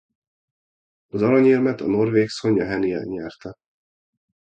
[1.07, 3.53] Az aranyérmet a norvég Sonja Henie nyerte.